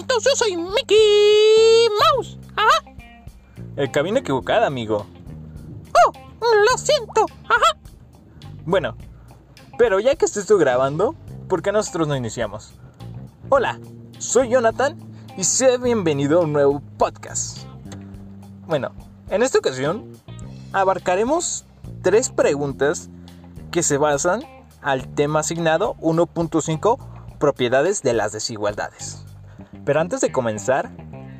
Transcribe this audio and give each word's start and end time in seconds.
amiguitos, 0.00 0.24
yo 0.24 0.30
soy 0.34 0.56
Mickey 0.56 1.88
Mouse. 2.14 2.38
Ajá. 2.56 2.84
El 3.76 3.90
cabina 3.90 4.20
equivocada, 4.20 4.66
amigo. 4.66 5.06
Oh, 6.06 6.12
lo 6.40 6.78
siento. 6.78 7.26
Ajá. 7.44 7.76
Bueno, 8.64 8.96
pero 9.78 10.00
ya 10.00 10.16
que 10.16 10.24
estoy 10.24 10.58
grabando, 10.58 11.14
¿por 11.48 11.62
qué 11.62 11.72
nosotros 11.72 12.08
no 12.08 12.16
iniciamos? 12.16 12.72
Hola, 13.50 13.78
soy 14.18 14.50
Jonathan 14.50 14.98
y 15.36 15.44
sea 15.44 15.76
bienvenido 15.76 16.40
a 16.40 16.44
un 16.44 16.52
nuevo 16.52 16.82
podcast. 16.96 17.58
Bueno, 18.66 18.92
en 19.28 19.42
esta 19.42 19.58
ocasión 19.58 20.12
abarcaremos 20.72 21.66
tres 22.02 22.30
preguntas 22.30 23.10
que 23.70 23.82
se 23.82 23.98
basan 23.98 24.42
al 24.80 25.08
tema 25.08 25.40
asignado 25.40 25.94
1.5 25.96 26.98
propiedades 27.38 28.02
de 28.02 28.14
las 28.14 28.32
desigualdades. 28.32 29.24
Pero 29.84 30.00
antes 30.00 30.20
de 30.20 30.32
comenzar, 30.32 30.90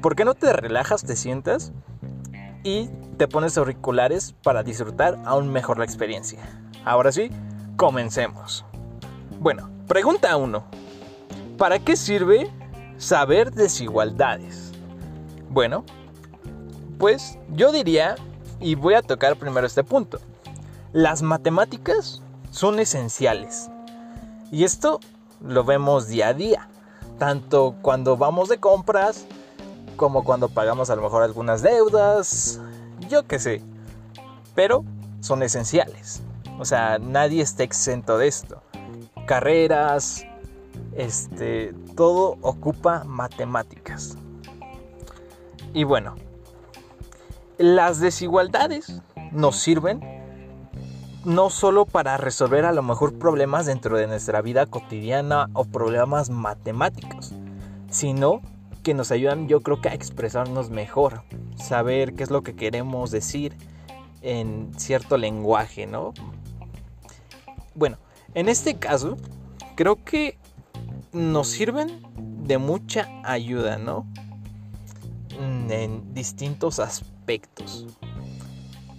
¿por 0.01 0.17
qué 0.17 0.25
no 0.25 0.35
te 0.35 0.53
relajas, 0.53 1.05
te 1.05 1.17
sientas 1.17 1.73
y 2.63 2.89
te 3.17 3.29
pones 3.29 3.59
auriculares 3.59 4.35
para 4.43 4.63
disfrutar 4.63 5.19
aún 5.25 5.53
mejor 5.53 5.79
la 5.79 5.85
experiencia? 5.85 6.41
Ahora 6.85 7.13
sí, 7.13 7.31
comencemos. 7.77 8.65
Bueno, 9.39 9.71
pregunta 9.87 10.37
1. 10.37 10.65
¿Para 11.59 11.79
qué 11.79 11.97
sirve 11.97 12.51
saber 12.97 13.53
desigualdades? 13.53 14.73
Bueno, 15.51 15.85
pues 16.99 17.39
yo 17.51 17.73
diría, 17.73 18.15
y 18.61 18.75
voy 18.75 18.95
a 18.95 19.03
tocar 19.03 19.37
primero 19.37 19.67
este 19.67 19.85
punto, 19.85 20.21
las 20.93 21.23
matemáticas 21.23 22.23
son 22.51 22.81
esenciales. 22.81 23.71
Y 24.51 24.65
esto 24.65 25.01
lo 25.41 25.65
vemos 25.65 26.09
día 26.09 26.29
a 26.29 26.35
día, 26.35 26.69
tanto 27.21 27.77
cuando 27.83 28.17
vamos 28.17 28.49
de 28.49 28.59
compras 28.59 29.27
como 29.97 30.25
cuando 30.25 30.49
pagamos 30.49 30.89
a 30.89 30.97
lo 30.97 31.03
mejor 31.03 31.23
algunas 31.23 31.61
deudas, 31.61 32.59
yo 33.11 33.27
qué 33.27 33.39
sé, 33.39 33.61
pero 34.55 34.87
son 35.21 35.43
esenciales. 35.43 36.23
O 36.59 36.65
sea, 36.65 36.99
nadie 36.99 37.43
está 37.43 37.63
exento 37.63 38.17
de 38.17 38.27
esto. 38.27 38.63
Carreras, 39.27 40.25
este, 40.97 41.75
todo 41.95 42.39
ocupa 42.41 43.05
matemáticas. 43.05 44.17
Y 45.75 45.85
bueno, 45.85 46.15
las 47.59 48.01
desigualdades 48.01 49.03
nos 49.31 49.57
sirven 49.57 50.01
no 51.25 51.51
solo 51.51 51.85
para 51.85 52.17
resolver 52.17 52.65
a 52.65 52.73
lo 52.73 52.83
mejor 52.83 53.19
problemas 53.19 53.67
dentro 53.67 53.97
de 53.99 54.07
nuestra 54.07 54.41
vida 54.41 54.67
cotidiana 54.67 55.51
o 55.53 55.65
problemas 55.65 56.31
matemáticos, 56.31 57.33
sino 57.91 58.41
que 58.83 58.95
nos 58.95 59.11
ayudan 59.11 59.47
yo 59.47 59.61
creo 59.61 59.81
que 59.81 59.91
a 59.91 59.95
expresarnos 59.95 60.71
mejor, 60.71 61.23
saber 61.57 62.15
qué 62.15 62.23
es 62.23 62.31
lo 62.31 62.43
que 62.43 62.57
queremos 62.57 63.11
decir 63.11 63.55
en 64.23 64.73
cierto 64.79 65.19
lenguaje, 65.19 65.87
¿no? 65.87 66.15
Bueno, 67.75 67.99
en 68.35 68.49
este 68.49 68.79
caso 68.79 69.17
creo 69.77 70.03
que 70.03 70.39
nos 71.13 71.49
sirven 71.49 72.03
de 72.45 72.59
mucha 72.59 73.09
ayuda, 73.25 73.77
¿no? 73.77 74.07
En 75.39 76.15
distintos 76.15 76.81
aspectos. 76.81 77.87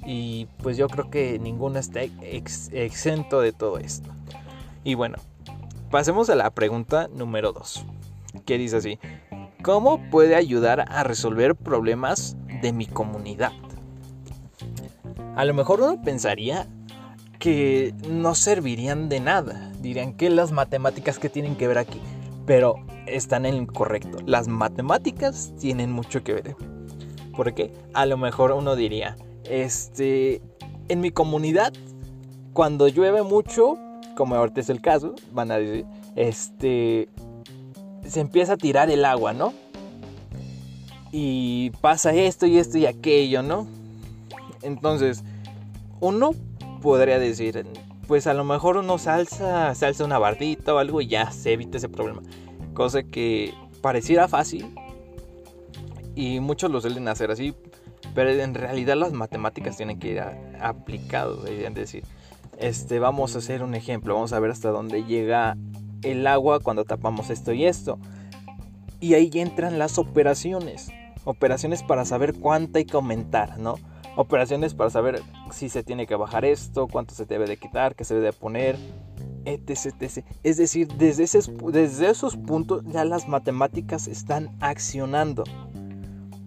Y 0.06 0.48
pues 0.64 0.78
yo 0.78 0.88
creo 0.88 1.10
que 1.10 1.38
ninguno 1.40 1.80
está 1.80 2.02
exento 2.02 3.42
de 3.42 3.52
todo 3.54 3.78
esto. 3.78 4.10
Y 4.84 4.96
bueno, 4.96 5.18
pasemos 5.92 6.30
a 6.30 6.36
la 6.36 6.50
pregunta 6.50 7.08
número 7.14 7.54
2, 7.54 7.86
que 8.46 8.58
dice 8.58 8.78
así, 8.78 9.00
¿cómo 9.64 10.10
puede 10.10 10.36
ayudar 10.36 10.86
a 10.90 11.04
resolver 11.04 11.56
problemas 11.56 12.36
de 12.62 12.74
mi 12.74 12.88
comunidad? 12.88 13.52
A 15.36 15.46
lo 15.46 15.54
mejor 15.54 15.82
uno 15.82 16.02
pensaría 16.02 16.68
que 17.40 17.94
no 18.10 18.36
servirían 18.36 19.08
de 19.08 19.20
nada, 19.20 19.72
dirían 19.80 20.14
que 20.14 20.30
las 20.30 20.52
matemáticas 20.52 21.20
que 21.20 21.30
tienen 21.30 21.56
que 21.56 21.68
ver 21.68 21.78
aquí, 21.78 22.02
pero 22.46 22.76
están 23.06 23.46
en 23.46 23.66
lo 23.66 23.74
correcto. 23.74 24.18
Las 24.26 24.48
matemáticas 24.48 25.54
tienen 25.60 25.92
mucho 25.92 26.24
que 26.24 26.34
ver. 26.34 26.56
Porque 27.36 27.74
a 27.94 28.06
lo 28.06 28.18
mejor 28.18 28.52
uno 28.52 28.76
diría, 28.76 29.16
este, 29.46 30.42
en 30.88 31.02
mi 31.02 31.12
comunidad, 31.12 31.74
cuando 32.54 32.88
llueve 32.88 33.24
mucho, 33.24 33.78
como 34.16 34.36
ahorita 34.36 34.62
es 34.62 34.70
el 34.70 34.82
caso, 34.82 35.16
van 35.32 35.52
a 35.52 35.58
decir, 35.58 35.86
este, 36.16 37.10
se 38.08 38.20
empieza 38.20 38.54
a 38.54 38.58
tirar 38.58 38.90
el 38.90 39.06
agua, 39.06 39.34
¿no? 39.34 39.54
Y 41.12 41.72
pasa 41.82 42.14
esto 42.14 42.46
y 42.46 42.58
esto 42.58 42.78
y 42.78 42.86
aquello, 42.86 43.44
¿no? 43.44 43.68
Entonces, 44.62 45.24
uno 46.00 46.32
podría 46.82 47.20
decir, 47.20 47.66
pues 48.08 48.28
a 48.28 48.34
lo 48.34 48.44
mejor 48.44 48.78
uno 48.78 48.98
salsa, 48.98 49.74
salsa 49.76 50.06
una 50.06 50.20
bardita 50.20 50.74
o 50.74 50.78
algo 50.78 51.02
y 51.02 51.08
ya 51.08 51.32
se 51.32 51.54
evita 51.54 51.78
ese 51.78 51.90
problema. 51.90 52.22
Cosa 52.74 53.04
que 53.04 53.54
pareciera 53.82 54.28
fácil 54.28 54.74
y 56.16 56.40
muchos 56.40 56.72
lo 56.72 56.82
suelen 56.82 57.08
hacer 57.08 57.32
así 57.32 57.54
pero 58.14 58.30
en 58.32 58.54
realidad 58.54 58.96
las 58.96 59.12
matemáticas 59.12 59.78
tienen 59.78 60.00
que 60.00 60.10
ir 60.10 60.22
aplicados, 60.60 61.48
es 61.50 61.74
decir, 61.74 62.04
este, 62.58 63.00
vamos 63.00 63.36
a 63.36 63.40
hacer 63.40 63.64
un 63.64 63.74
ejemplo, 63.74 64.14
vamos 64.14 64.34
a 64.34 64.40
ver 64.40 64.52
hasta 64.52 64.70
dónde 64.70 65.04
llega 65.04 65.58
el 66.04 66.28
agua 66.28 66.60
cuando 66.60 66.86
tapamos 66.86 67.30
esto 67.30 67.54
y 67.54 67.66
esto. 67.66 67.98
Y 69.00 69.16
ahí 69.16 69.32
entran 69.34 69.80
las 69.80 69.98
operaciones, 69.98 70.90
operaciones 71.24 71.82
para 71.82 72.06
saber 72.06 72.34
cuánto 72.36 72.78
hay 72.78 72.86
que 72.86 72.96
aumentar, 72.96 73.58
¿no? 73.58 73.76
Operaciones 74.16 74.76
para 74.76 74.90
saber 74.90 75.22
si 75.52 75.70
se 75.70 75.84
tiene 75.84 76.06
que 76.06 76.16
bajar 76.16 76.46
esto, 76.46 76.88
cuánto 76.88 77.16
se 77.16 77.26
debe 77.26 77.48
de 77.48 77.58
quitar, 77.58 77.96
qué 77.96 78.04
se 78.04 78.14
debe 78.14 78.28
de 78.28 78.34
poner, 78.34 78.78
etc, 79.46 79.96
etc. 80.00 80.26
Es 80.44 80.58
decir, 80.58 80.88
desde, 80.90 81.24
desde 81.72 82.10
esos 82.10 82.38
puntos 82.38 82.84
ya 82.86 83.06
las 83.06 83.28
matemáticas 83.28 84.08
están 84.08 84.56
accionando. 84.60 85.44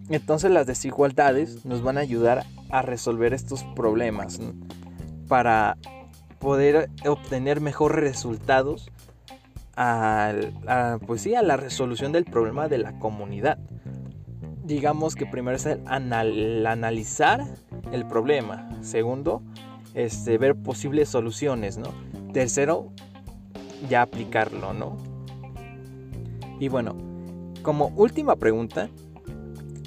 Entonces 0.08 0.50
las 0.50 0.66
desigualdades 0.66 1.64
nos 1.64 1.82
van 1.82 1.98
a 1.98 2.00
ayudar 2.00 2.44
a 2.70 2.82
resolver 2.82 3.32
estos 3.32 3.64
problemas 3.74 4.38
para 5.28 5.76
poder 6.38 6.90
obtener 7.06 7.60
mejores 7.60 8.00
resultados 8.00 8.90
a, 9.76 10.32
pues 11.06 11.22
sí, 11.22 11.34
a 11.34 11.42
la 11.42 11.56
resolución 11.56 12.12
del 12.12 12.24
problema 12.24 12.68
de 12.68 12.78
la 12.78 12.98
comunidad. 12.98 13.58
Digamos 14.62 15.14
que 15.14 15.26
primero 15.26 15.56
es 15.56 15.66
el 15.66 15.86
analizar 15.86 17.44
el 17.92 18.06
problema. 18.06 18.68
Segundo, 18.82 19.42
este, 19.94 20.38
ver 20.38 20.54
posibles 20.54 21.08
soluciones, 21.08 21.78
¿no? 21.78 21.88
Tercero, 22.32 22.90
ya 23.88 24.02
aplicarlo, 24.02 24.72
¿no? 24.74 24.96
Y 26.60 26.68
bueno, 26.68 26.96
como 27.62 27.88
última 27.96 28.36
pregunta, 28.36 28.88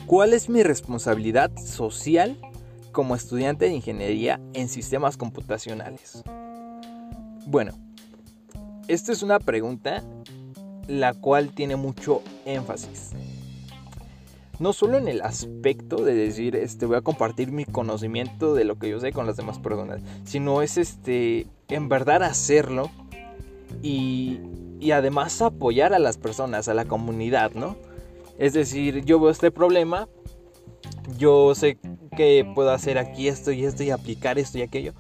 ¿Cuál 0.08 0.32
es 0.32 0.48
mi 0.48 0.64
responsabilidad 0.64 1.52
social 1.58 2.38
como 2.94 3.14
estudiante 3.14 3.66
de 3.66 3.74
ingeniería 3.76 4.40
en 4.54 4.70
sistemas 4.70 5.18
computacionales? 5.18 6.24
Bueno, 7.46 7.74
esta 8.88 9.12
es 9.12 9.22
una 9.22 9.38
pregunta 9.40 10.06
la 10.88 11.14
cual 11.14 11.54
tiene 11.54 11.76
mucho 11.76 12.22
énfasis. 12.46 13.12
No 14.60 14.72
solo 14.72 14.98
en 14.98 15.10
el 15.10 15.20
aspecto 15.20 15.98
de 15.98 16.14
decir, 16.14 16.56
este, 16.56 16.86
voy 16.86 16.96
a 16.96 17.02
compartir 17.02 17.52
mi 17.52 17.66
conocimiento 17.66 18.56
de 18.56 18.64
lo 18.64 18.80
que 18.80 18.88
yo 18.88 19.02
sé 19.02 19.12
con 19.12 19.28
las 19.28 19.36
demás 19.36 19.60
personas, 19.60 20.00
sino 20.24 20.62
es 20.62 20.78
este, 20.78 21.48
en 21.68 21.90
verdad 21.90 22.24
hacerlo 22.24 22.90
y, 23.84 24.40
y 24.80 24.92
además 24.92 25.42
apoyar 25.42 25.94
a 25.94 26.00
las 26.00 26.18
personas, 26.18 26.70
a 26.70 26.74
la 26.74 26.86
comunidad, 26.86 27.52
¿no? 27.56 27.76
Es 28.38 28.54
decir, 28.54 29.04
yo 29.04 29.20
veo 29.20 29.32
este 29.32 29.52
problema, 29.52 30.08
yo 31.18 31.56
sé 31.56 31.78
que 32.16 32.50
puedo 32.56 32.72
hacer 32.72 32.98
aquí 32.98 33.28
esto 33.28 33.52
y 33.52 33.66
esto 33.66 33.84
y 33.84 33.90
aplicar 33.90 34.38
esto 34.38 34.60
y 34.60 34.62
aquello. 34.62 34.94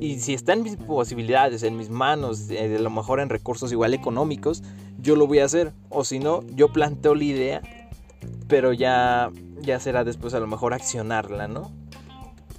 Y 0.00 0.20
si 0.20 0.34
está 0.34 0.54
en 0.54 0.62
mis 0.62 0.76
posibilidades, 0.76 1.62
en 1.62 1.76
mis 1.76 1.90
manos, 1.90 2.50
eh, 2.50 2.76
a 2.76 2.80
lo 2.80 2.90
mejor 2.90 3.20
en 3.20 3.28
recursos 3.28 3.70
igual 3.72 3.92
económicos, 3.94 4.62
yo 4.98 5.16
lo 5.16 5.26
voy 5.26 5.40
a 5.40 5.44
hacer. 5.44 5.72
O 5.90 6.04
si 6.04 6.18
no, 6.18 6.42
yo 6.54 6.72
planteo 6.72 7.14
la 7.14 7.24
idea, 7.24 7.62
pero 8.48 8.72
ya, 8.72 9.30
ya 9.60 9.78
será 9.78 10.04
después 10.04 10.32
a 10.34 10.40
lo 10.40 10.46
mejor 10.46 10.72
accionarla, 10.72 11.48
¿no? 11.48 11.70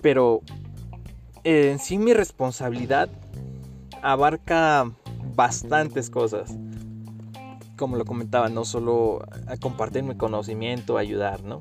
Pero 0.02 0.42
eh, 1.44 1.72
en 1.72 1.80
sí 1.80 1.98
mi 1.98 2.14
responsabilidad 2.14 3.10
abarca 4.02 4.92
bastantes 5.36 6.10
cosas 6.10 6.56
como 7.78 7.96
lo 7.98 8.06
comentaba, 8.06 8.50
no 8.50 8.66
solo 8.66 9.22
a 9.48 9.58
compartir 9.58 10.04
mi 10.04 10.16
conocimiento, 10.16 10.98
ayudar, 10.98 11.44
¿no? 11.44 11.60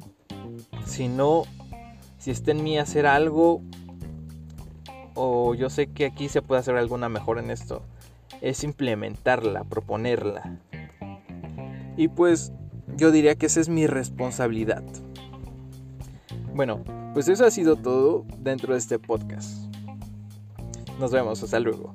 Sino, 0.86 1.44
si 2.18 2.30
está 2.30 2.50
en 2.50 2.62
mí 2.62 2.78
hacer 2.78 3.06
algo, 3.06 3.62
o 5.14 5.54
yo 5.54 5.70
sé 5.70 5.88
que 5.88 6.06
aquí 6.06 6.28
se 6.28 6.42
puede 6.42 6.60
hacer 6.60 6.76
alguna 6.76 7.08
mejora 7.08 7.42
en 7.42 7.50
esto, 7.50 7.82
es 8.40 8.64
implementarla, 8.64 9.64
proponerla. 9.64 10.58
Y 11.96 12.08
pues, 12.08 12.52
yo 12.96 13.10
diría 13.10 13.34
que 13.34 13.46
esa 13.46 13.60
es 13.60 13.68
mi 13.68 13.86
responsabilidad. 13.86 14.82
Bueno, 16.54 16.84
pues 17.14 17.28
eso 17.28 17.46
ha 17.46 17.50
sido 17.50 17.76
todo 17.76 18.24
dentro 18.38 18.74
de 18.74 18.78
este 18.78 18.98
podcast. 18.98 19.72
Nos 20.98 21.10
vemos, 21.10 21.42
hasta 21.42 21.60
luego. 21.60 21.94